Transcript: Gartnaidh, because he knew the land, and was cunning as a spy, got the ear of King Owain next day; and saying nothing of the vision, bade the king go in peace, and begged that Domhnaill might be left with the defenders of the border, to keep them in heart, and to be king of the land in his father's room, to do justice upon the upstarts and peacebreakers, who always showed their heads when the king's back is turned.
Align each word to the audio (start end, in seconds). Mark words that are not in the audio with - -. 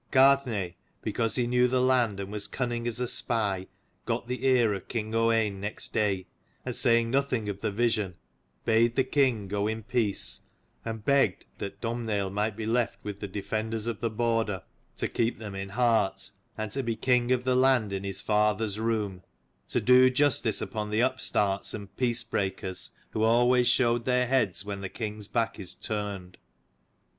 Gartnaidh, 0.09 0.73
because 1.03 1.35
he 1.35 1.45
knew 1.45 1.67
the 1.67 1.79
land, 1.79 2.19
and 2.19 2.31
was 2.31 2.47
cunning 2.47 2.87
as 2.87 2.99
a 2.99 3.07
spy, 3.07 3.67
got 4.07 4.27
the 4.27 4.47
ear 4.47 4.73
of 4.73 4.87
King 4.87 5.13
Owain 5.13 5.59
next 5.61 5.93
day; 5.93 6.25
and 6.65 6.75
saying 6.75 7.11
nothing 7.11 7.47
of 7.47 7.61
the 7.61 7.69
vision, 7.69 8.15
bade 8.65 8.95
the 8.95 9.03
king 9.03 9.47
go 9.47 9.67
in 9.67 9.83
peace, 9.83 10.39
and 10.83 11.05
begged 11.05 11.45
that 11.59 11.79
Domhnaill 11.81 12.31
might 12.31 12.57
be 12.57 12.65
left 12.65 12.97
with 13.03 13.19
the 13.19 13.27
defenders 13.27 13.85
of 13.85 13.99
the 13.99 14.09
border, 14.09 14.63
to 14.95 15.07
keep 15.07 15.37
them 15.37 15.53
in 15.53 15.69
heart, 15.69 16.31
and 16.57 16.71
to 16.71 16.81
be 16.81 16.95
king 16.95 17.31
of 17.31 17.43
the 17.43 17.55
land 17.55 17.93
in 17.93 18.03
his 18.03 18.21
father's 18.21 18.79
room, 18.79 19.21
to 19.67 19.79
do 19.79 20.09
justice 20.09 20.63
upon 20.63 20.89
the 20.89 21.01
upstarts 21.01 21.75
and 21.75 21.95
peacebreakers, 21.95 22.89
who 23.11 23.21
always 23.21 23.67
showed 23.67 24.05
their 24.05 24.25
heads 24.25 24.65
when 24.65 24.81
the 24.81 24.89
king's 24.89 25.27
back 25.27 25.59
is 25.59 25.75
turned. 25.75 26.39